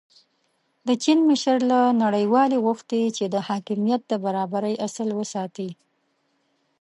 د 0.87 0.89
چین 1.03 1.19
مشر 1.29 1.57
له 1.71 1.79
نړیوالې 2.03 2.57
غوښتي 2.65 3.01
چې 3.17 3.25
د 3.33 3.35
حاکمیت 3.47 4.01
د 4.07 4.13
برابرۍ 4.25 4.75
اصل 4.87 5.07
وساتي. 5.19 5.69